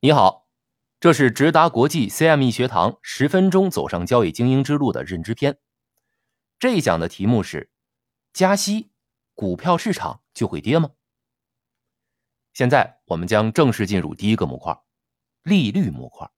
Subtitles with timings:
[0.00, 0.46] 你好，
[1.00, 5.58] 这是直达国际 CME 学堂十分钟走上交易精英之路的认知篇。
[6.60, 7.72] 这一讲的题目是：
[8.32, 8.92] 加息，
[9.34, 10.90] 股票市场就会跌吗？
[12.52, 14.80] 现在我们将正式进入第一个模块——
[15.42, 16.30] 利率模块。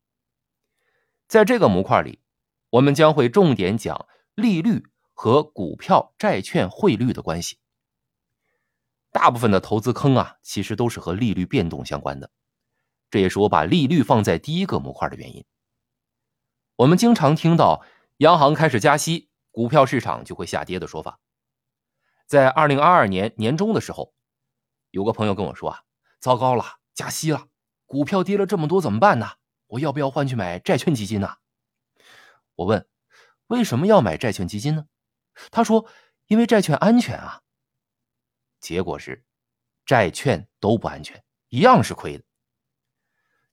[1.28, 2.18] 在这个模块里，
[2.70, 7.58] 我们将会重点讲利率和股票、债券汇率的关系。
[9.12, 12.30] 大部分的投资坑啊，其实都是和利率变动相关的。
[13.10, 15.44] 这也是我把利率放在第一个模块的原因。
[16.76, 17.84] 我们经常听到
[18.18, 21.18] 央行开始加息，股票市场就会下跌的说法。
[22.26, 24.14] 在二零二二年年中的时候，
[24.90, 25.82] 有个朋友跟我说啊
[26.20, 27.48] ：“糟糕了，加息了，
[27.86, 29.32] 股票跌了这么多怎么办呢？
[29.66, 31.36] 我要不要换去买债券基金呢？”
[32.54, 32.88] 我问
[33.48, 34.86] ：“为什么要买债券基金呢？”
[35.50, 35.86] 他说
[36.28, 37.42] ：“因为债券安全啊。”
[38.60, 39.24] 结果是，
[39.84, 42.24] 债券都不安全，一样是亏的。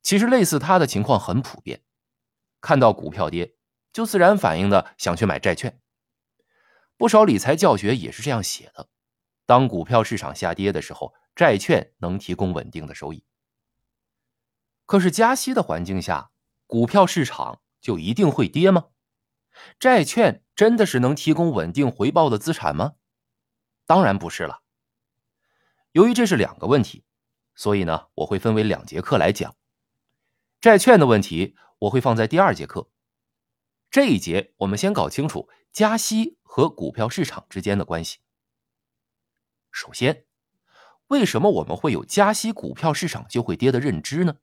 [0.02, 1.82] 其实类似他的情况很普遍，
[2.60, 3.54] 看到股票跌，
[3.92, 5.80] 就自然反应的想去买债券。
[6.96, 8.88] 不少理财教学也是这样写的：
[9.46, 13.24] 当股票市场下跌的时候，债券能提供稳定的收益。
[14.86, 16.30] 可是加息的环境下，
[16.66, 18.86] 股票市场就一定会跌吗？
[19.78, 22.94] 债券真的是能提供稳定回报的资产吗？
[23.86, 24.62] 当然不是了。
[25.92, 27.04] 由于这是两个问题，
[27.54, 29.54] 所以呢，我会分为两节课来讲。
[30.60, 32.90] 债券的问题我会放在第二节课。
[33.90, 38.18] 这一节我们先搞清楚加息和股票市场之间的关系。
[39.70, 40.24] 首先，
[41.06, 44.38] 为什么我们会有加息股票市场就会跌的认知呢？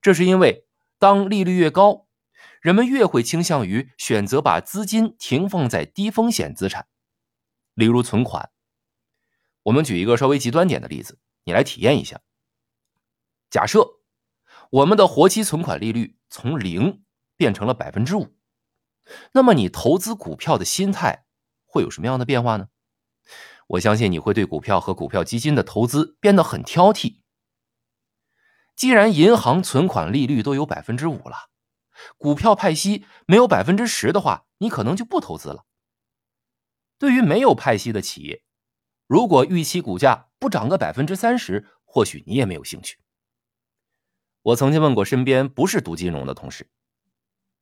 [0.00, 0.66] 这是因为
[0.98, 2.08] 当利率越高，
[2.60, 6.88] 人们越会倾向于选择把资金停放在低风险资产，
[7.74, 8.50] 例如存款。
[9.62, 12.20] 我们举一个稍微极端点的例子，你来体验一下。
[13.48, 14.01] 假设。
[14.72, 17.04] 我们的活期存款利率从零
[17.36, 18.34] 变成了百分之五，
[19.32, 21.26] 那么你投资股票的心态
[21.66, 22.68] 会有什么样的变化呢？
[23.66, 27.20] 我相信你会对股票和股票基金的投资变得很挑剔。
[28.74, 31.50] 既然银行存款利率都有百分之五了，
[32.16, 35.66] 股票派息没有百分之十的话，你可能就不投资了。
[36.96, 38.42] 对于没有派息的企业，
[39.06, 43.01] 如果预期股价不涨个百分之三十，或许你也没有兴趣。
[44.42, 46.68] 我曾经问过身边不是读金融的同事，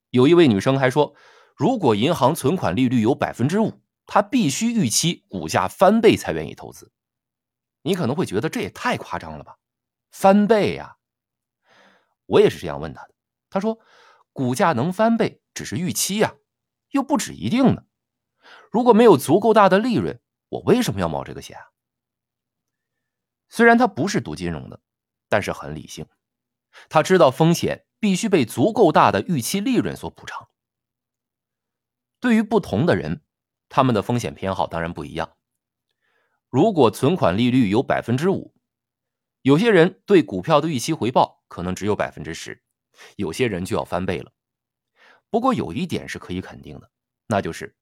[0.08, 1.14] 有一位女生还说，
[1.54, 6.90] 如果银行存款利率有百分之五，她必须预期股价翻倍才愿意投资。
[7.82, 9.58] 你可能会觉得这也太夸张了吧？
[10.10, 10.96] 翻倍呀！
[12.24, 13.14] 我也是这样问她的，
[13.50, 13.78] 她说，
[14.32, 16.34] 股价能翻倍只是预期呀，
[16.92, 17.84] 又不止一定呢。
[18.70, 21.64] 如果没有足够大的利润，我为什么要冒这个险啊？
[23.50, 24.80] 虽然她不是读金融的，
[25.28, 26.06] 但是很理性。
[26.88, 30.48] 他知道风险必须被足够大的预期利润所补偿。
[32.20, 33.22] 对于不同的人，
[33.68, 35.36] 他们的风险偏好当然不一样。
[36.48, 38.54] 如果存款利率有百分之五，
[39.42, 42.62] 有些人对股票的预期回报可能只有百分之十，
[43.16, 44.32] 有些人就要翻倍了。
[45.30, 46.90] 不过有一点是可以肯定的，
[47.28, 47.76] 那就是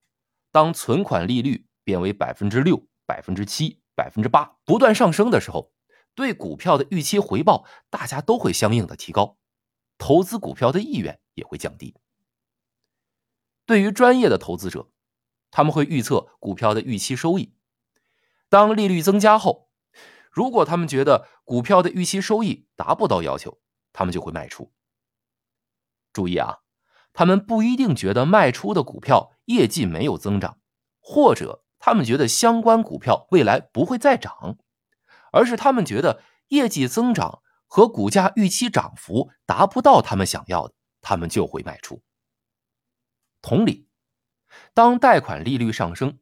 [0.52, 5.72] 当存款利率变为百分之六、百分之七、百分之八不断上升的时候。
[6.18, 9.38] 对股票的预期回报，大家都会相应的提高，
[9.98, 11.94] 投资股票的意愿也会降低。
[13.64, 14.90] 对于专业的投资者，
[15.52, 17.54] 他们会预测股票的预期收益。
[18.48, 19.70] 当利率增加后，
[20.32, 23.60] 如果他们觉得股票的预期收益达不到要求，
[23.92, 24.72] 他们就会卖出。
[26.12, 26.62] 注意啊，
[27.12, 30.58] 他们不一定觉得卖出的股票业绩没有增长，
[30.98, 34.58] 或者他们觉得相关股票未来不会再涨。
[35.32, 42.02] 而是他们觉得业绩增长和股价预期涨幅达不到他们想要的，他们就会卖出。
[43.42, 43.88] 同理，
[44.74, 46.18] 当贷款利率上升，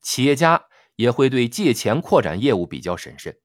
[0.00, 3.38] 企业家也会对借钱扩展业务比较审慎。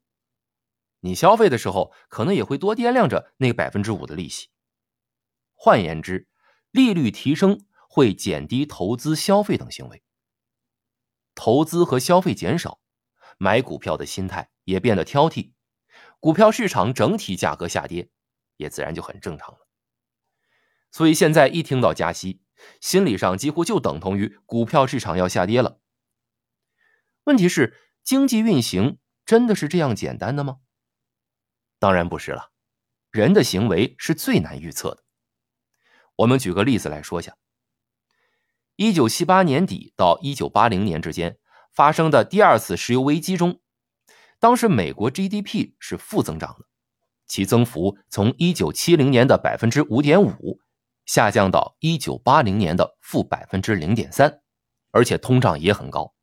[1.01, 4.50] 你消费的时候，可能也会多掂量着那百分之五的利息。
[5.54, 6.28] 换言之，
[6.72, 10.04] 利率提升会减低投资、消费等行为，
[11.36, 12.80] 投资和消费减少。
[13.40, 15.54] 买股票的心态也变得挑剔，
[16.19, 18.10] 股票市场整体价格下跌，
[18.58, 19.66] 也自然就很正常了。
[20.92, 22.42] 所以现在一听到加息，
[22.81, 25.80] 心理上几乎就等同于股票市场要下跌了。
[27.24, 30.58] 问题是，经济运行真的是这样简单的吗？
[31.80, 32.52] 当然不是了，
[33.10, 35.06] 人的行为是最难预测的。
[36.18, 37.38] 我们举个例子来说下：
[38.75, 41.40] 一九七八年底到一九八零年之间。
[41.69, 43.62] 发生的第二次石油危机中，
[44.39, 46.66] 当时美国 GDP 是负增长的，
[47.25, 50.60] 其增幅从一九七零年的百分之五点五
[51.06, 54.42] 下降到一九八零年的负百分之零点三，
[54.92, 56.13] 而且通胀也很高。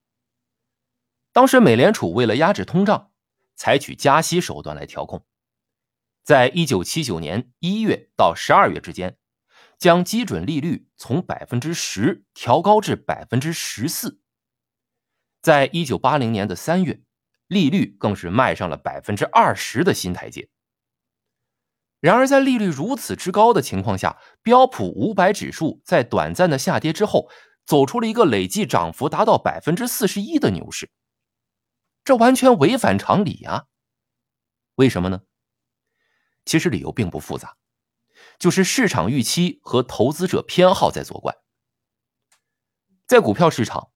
[1.33, 3.11] 当时美联储为了压制通胀，
[3.57, 5.27] 采取加息手段来调控，
[6.23, 9.19] 在一九七九年一月到十二月之间，
[9.77, 14.21] 将基准利率从百分之十调高至百分之十四。
[15.43, 17.03] 在一九八零年的三月，
[17.47, 20.49] 利率更是迈上了百分之二十的新台阶。
[22.01, 27.31] 然而，在利率如此之高的情况下，标普五百指数在短暂的下跌之后，
[27.65, 30.91] 走出了一个累计涨幅达到百分之四十一的牛市，
[32.05, 33.65] 这完全违反常理啊！
[34.75, 35.23] 为什么呢？
[36.45, 37.57] 其实理由并不复杂，
[38.39, 41.35] 就是市场预期和投资者偏好在作怪。
[43.07, 43.91] 在股票市场。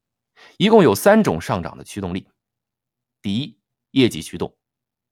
[0.56, 2.28] 一共有三种上涨的驱动力：
[3.20, 3.60] 第一，
[3.90, 4.56] 业绩驱动；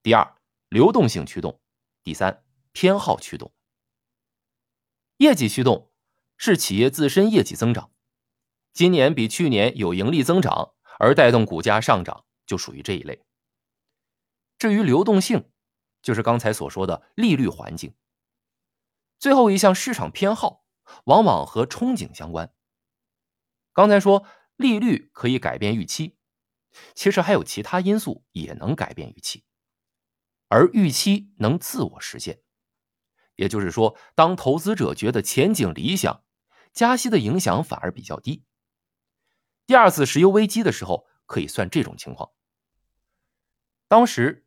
[0.03, 0.37] 第二，
[0.69, 1.61] 流动性驱动；
[2.03, 3.53] 第三，偏好驱动。
[5.17, 5.91] 业绩驱动
[6.37, 7.91] 是企业自身业绩增长，
[8.73, 13.25] 今年比去年有盈利增长，而带动股价上涨，就属于这一类。
[14.59, 15.51] 至于流动性，
[16.03, 17.95] 就是刚才所说的利率环境。
[19.19, 20.65] 最后一项市场偏好，
[21.05, 22.55] 往往和憧憬相关。
[23.73, 24.27] 刚才说。
[24.59, 26.17] 利率可以改变预期，
[26.95, 29.45] 其实还有其他因素也能改变预期，
[30.49, 32.41] 而预期能自我实现。
[33.35, 36.25] 也就是说，当投资者觉得前景理想，
[36.73, 38.45] 加息的影响反而比较低。
[39.67, 42.31] 第二次石油危机的时候，可以算这种情况。
[43.89, 44.47] 当时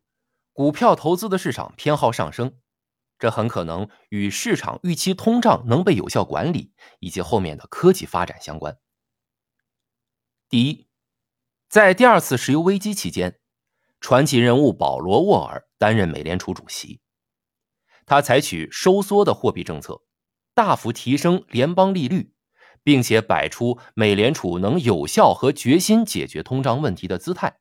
[0.52, 2.58] 股票投资的市场偏好上升，
[3.18, 8.76] 这很可能与市场预期通胀能被有效管理，以及后面的科技发展相关。
[10.48, 10.89] 第一，
[11.70, 13.38] 在第二次石油危机期间，
[14.00, 17.00] 传奇人物保罗·沃尔担任美联储主席。
[18.06, 20.02] 他采取收缩的货币政策，
[20.52, 22.32] 大幅提升联邦利率，
[22.82, 27.60] 并且摆出美联储能有效和决心解决通胀问题的姿态。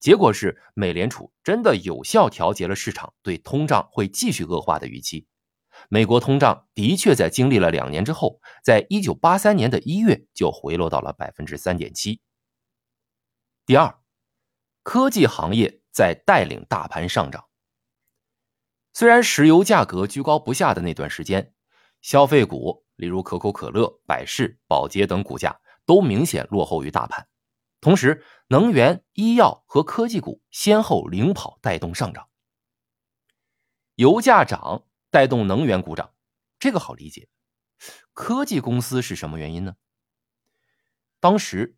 [0.00, 5.28] 结果是，美联储真的有效调节了市场对通胀会继续恶化的预期。
[5.88, 12.20] 美国通胀的确在经历了两年之后，在一九八三年的一月就回落到了百分之三点七。
[13.64, 14.00] 第二，
[14.82, 17.48] 科技行业在带领大盘上涨。
[18.92, 21.54] 虽然石油价格居高不下的那段时间，
[22.00, 27.28] 消费股例如可口可乐、百事、宝洁等股价都明显落后于大盘，
[27.80, 32.28] 同时能源、医药和科技股先后领跑带动上涨，
[33.94, 34.84] 油价涨。
[35.12, 36.14] 带动能源股涨，
[36.58, 37.28] 这个好理解。
[38.14, 39.76] 科技公司是什么原因呢？
[41.20, 41.76] 当时，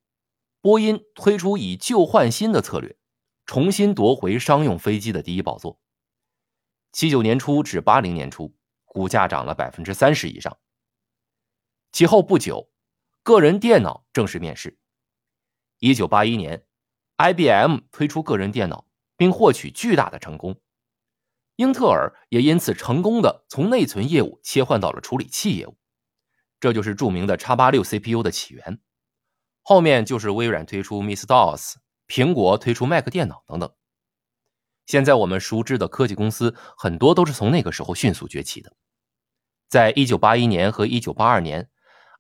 [0.65, 2.97] 波音推出以旧换新的策略，
[3.45, 5.79] 重新夺回商用飞机的第一宝座。
[6.91, 8.57] 七九年初至八零年初，
[8.87, 10.57] 股价涨了百分之三十以上。
[11.93, 12.71] 其后不久，
[13.23, 14.79] 个人电脑正式面世。
[15.81, 16.65] 一九八一年
[17.19, 18.87] ，IBM 推出个人电脑，
[19.19, 20.59] 并获取巨大的成功。
[21.57, 25.77] 英特尔也因此成功的从内存业务切换到了处理器业务，
[26.59, 28.81] 这就是著名的叉八六 CPU 的起源。
[29.65, 31.75] 后面就是微软推出 MS-DOS，
[32.07, 33.75] 苹果推出 Mac 电脑等等。
[34.87, 38.77] 现在我们熟知的科技公司很多都是从那个时候迅速崛起的。
[39.69, 41.69] 在一九八一年和一九八二年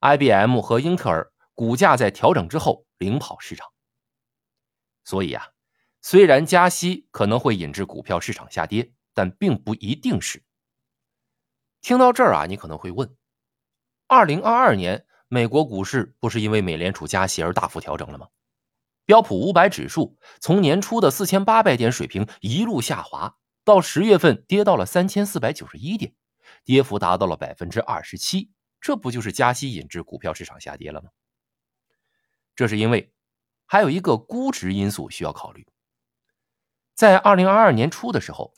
[0.01, 3.69] ，IBM 和英特尔股价在调整之后领跑市场。
[5.05, 5.51] 所以啊，
[6.03, 8.91] 虽然加息可能会引致股票市场下跌。
[9.17, 10.43] 但并不一定是。
[11.81, 13.17] 听到这儿啊，你可能会问：
[14.09, 18.29] 二零二二年美国股市不是因为美联储加息而大幅调整了吗？
[19.05, 26.15] 标普五百指数从年初的四千八百点水平一路下滑，到十月份跌到了三千四百九十一点，
[26.63, 28.53] 跌幅达到了百分之二十七。
[28.81, 31.09] 这不就是加息引致股票市场下跌了吗？
[32.55, 33.13] 这是因为
[33.67, 35.67] 还有一个估值因素需要考虑。
[36.95, 38.55] 在二零二二年初的时候。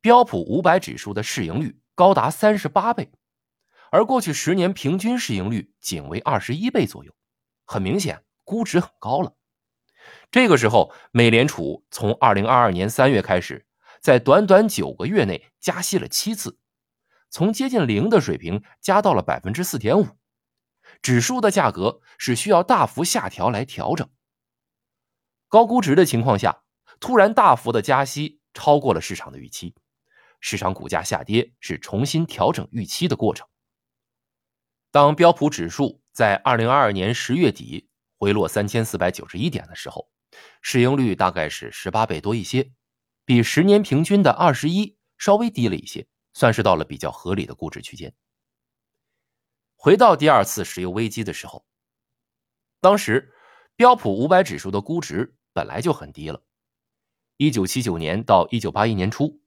[0.00, 3.10] 标普五百指数的市盈率高达三十八倍，
[3.94, 7.14] 而过去十年平均市盈率仅为二十一倍左右，
[7.64, 9.36] 很明显估值很高了。
[10.32, 13.68] 这个时候，美联储从二零二二年三月开始，
[14.00, 16.58] 在短短九个月内加息了七次，
[17.30, 20.08] 从接近零的水平加到了百分之四点五，
[21.00, 24.10] 指数的价格是需要大幅下调来调整。
[25.46, 26.64] 高估值的情况下，
[26.98, 29.76] 突然大幅的加息超过了市场的预期。
[30.40, 33.46] 市场股价下跌是重新调整预期的过程。
[34.94, 40.08] 当标普指数在二零二二年十月底回落三千四百九十一点的时候，
[40.62, 42.70] 市盈率大概是十八倍多一些，
[43.24, 48.14] 比十年平均的二十一稍微低了一些，算是到了比较合理的估值区间。
[49.74, 51.66] 回到第二次石油危机的时候，
[52.80, 53.34] 当时
[53.74, 56.40] 标普五百指数的估值本来就很低了。
[57.36, 59.40] 一九七九年到一九八一年初，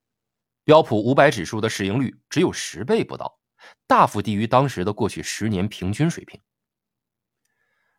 [0.66, 3.37] 标普五百指数的市盈率只有十倍不到，
[3.86, 6.42] 大幅低于当时的过去十年平均水平。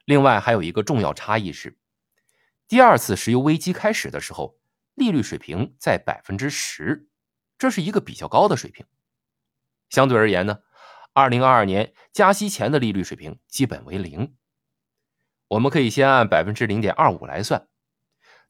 [0.05, 1.79] 另外还有一个重要差异是，
[2.67, 4.59] 第二次石油危机开始的时候，
[4.95, 7.09] 利率水平在百分之十，
[7.59, 8.87] 这是一个比较高的水平。
[9.91, 10.61] 相对而言呢，
[11.13, 14.35] 二零二二年加息前的利率水平基本为零。
[15.49, 17.69] 我们可以先按百分之零点二五来算。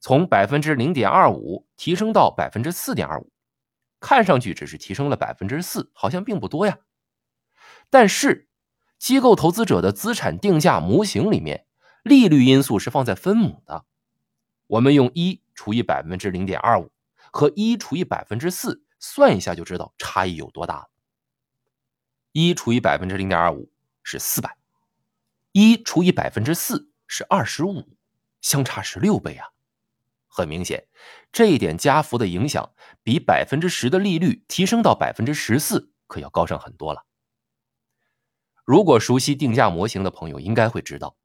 [0.00, 3.32] 从百分之零点二五提升到百分之四点二五，
[3.98, 6.78] 看上去只是提升了百分之四，好像并不多呀。
[7.90, 8.48] 但是，
[8.98, 11.66] 机构投资者的资产定价模型里面，
[12.02, 13.84] 利率因素是放在分母的。
[14.66, 16.90] 我们用一除以百分之零点二五
[17.32, 20.88] 和一除以百分之四算一下，就知道差异有多大了。
[22.32, 24.56] 一除以百分之零点二五是四百，
[25.52, 27.96] 一除以百分之四是二十五，
[28.42, 29.48] 相差十六倍啊！
[30.26, 30.86] 很明显，
[31.32, 37.06] 这一点加幅的影响比百分之十的利率提升到百分之十四可要高上很多了。
[38.68, 41.16] 如果熟悉定价模型的朋友应该会知道，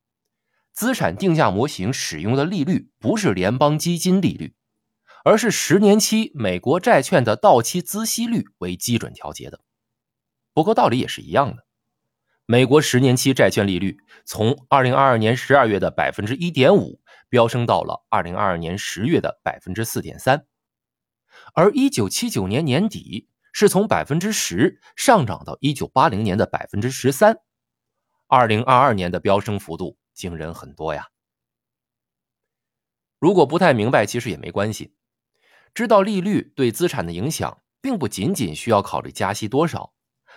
[0.71, 4.55] 资产定价模型使用的利率不是联邦基金利率，
[5.25, 9.59] 而是十年期美国债券的到期孳息率为基准调节的。
[10.53, 11.65] 不过道理也是一样的。
[12.45, 20.45] 美国十年期债券利率从二零二二年十二月的百分之一点五飙升到了二零二二年十月的百分之四点三，
[21.53, 27.37] 而一九七九年年底是从百分之十上涨到一九八零年的百分之十三，
[28.27, 31.07] 二零二二年的飙升幅度惊人很多呀。
[33.19, 34.93] 如果不太明白，其实也没关系，
[35.73, 39.93] 知道利率对资产的影响，并不仅仅需要考虑加息多少。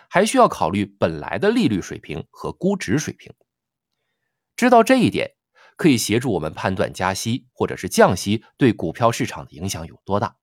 [0.09, 3.35] 还需要考虑本来的利率水平和估值水平。
[4.55, 5.33] 知道这一点，
[5.77, 10.37] 可以协助我们判断加息或者是降息对股票市场的影响有多大。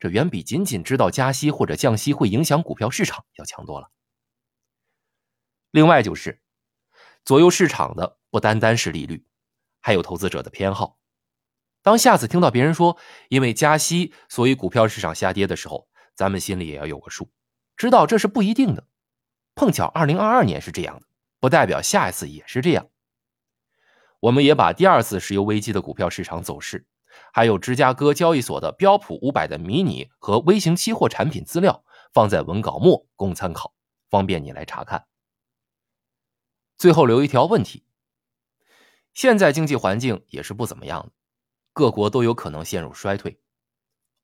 [0.00, 3.90] 这远比仅仅知道加息或者降息会影响股票市场要强多了。
[5.70, 6.40] 另外就是，
[7.24, 9.26] 左右市场的不单单是利率，
[9.80, 10.98] 还有投资者的偏好。
[11.82, 12.96] 当下次听到别人说
[13.28, 17.30] 因为加息所以股票市场下跌的时候，咱们心里也要有个数。
[17.76, 18.86] 知道这是不一定的，
[19.54, 21.06] 碰巧二零二二年是这样的，
[21.40, 22.88] 不代表下一次也是这样。
[24.20, 26.86] 我们也把第二次石油危机的股票市场走势，
[27.32, 33.74] 还有芝加哥交易所的标普五百的迷你和微型期货产品资料放在文稿末供参考，
[34.08, 35.06] 方便你来查看。
[36.76, 37.84] 最后留一条问题：
[39.12, 41.12] 现在经济环境也是不怎么样的，
[41.72, 43.40] 各国都有可能陷入衰退，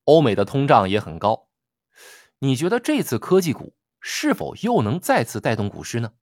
[0.05, 1.49] 欧美的通胀也很高。
[2.41, 6.13] 你觉得这次科技股是否又能再次带动股市呢？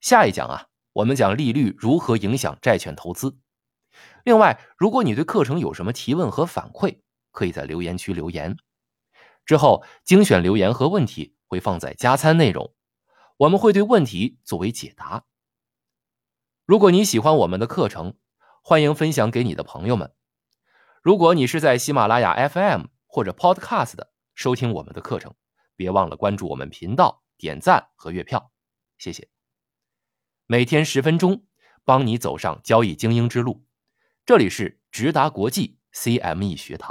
[0.00, 3.38] 下一讲啊，我们讲利率如何影响债券投资。
[4.24, 7.00] 另外，如果你对课程有什么提问和反馈，
[7.30, 8.56] 可以在留言区留言。
[9.44, 12.74] 之后精选留言和问题会放在加餐内容，
[13.38, 15.24] 我们会对问题作为解答。
[16.64, 18.14] 如果你喜欢我们的课程，
[18.62, 20.12] 欢迎分享给你的朋友们。
[21.02, 23.94] 如果你是在喜马拉雅 FM 或者 Podcast。
[24.32, 25.34] 收听我们的课程，
[25.76, 28.52] 别忘了关注我们频道、点赞和月票，
[28.96, 29.28] 谢谢。
[30.46, 31.44] 每天十分钟，
[31.84, 33.66] 帮你走上交易精英之路。
[34.30, 36.88] 这里是直达国际 CME 学堂。